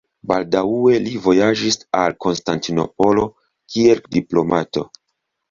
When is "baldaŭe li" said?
0.29-1.11